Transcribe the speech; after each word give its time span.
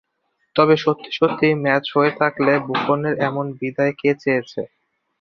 তবে 0.55 0.75
সত্যি 0.77 1.09
সত্যিই 1.11 1.53
শেষ 1.53 1.61
ম্যাচ 1.63 1.85
হয়ে 1.95 2.11
থাকলে 2.21 2.53
বুফনের 2.67 3.15
এমন 3.27 3.45
বিদায় 3.59 3.93
কে 3.99 4.11
চেয়েছে। 4.21 4.61